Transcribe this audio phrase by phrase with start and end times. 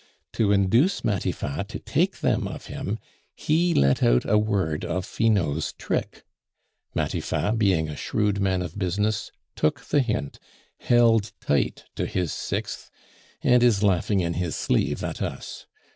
[0.33, 2.97] To induce Matifat to take them of him,
[3.35, 6.23] he let out a word of Finot's trick.
[6.95, 10.39] Matifat, being a shrewd man of business, took the hint,
[10.79, 12.89] held tight to his sixth,
[13.43, 15.67] and is laughing in his sleeve at us.